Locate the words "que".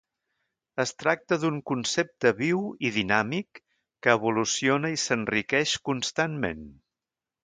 4.07-4.15